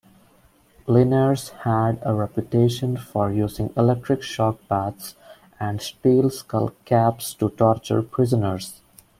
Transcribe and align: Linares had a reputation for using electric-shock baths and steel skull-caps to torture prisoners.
Linares 0.87 1.49
had 1.63 1.99
a 2.01 2.15
reputation 2.15 2.97
for 2.97 3.31
using 3.31 3.71
electric-shock 3.77 4.57
baths 4.67 5.15
and 5.59 5.79
steel 5.79 6.31
skull-caps 6.31 7.35
to 7.35 7.51
torture 7.51 8.01
prisoners. 8.01 8.81